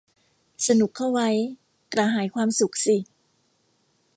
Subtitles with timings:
[0.67, 1.29] สนุกเข้าไว้
[1.93, 2.97] กระหายความสุขสิ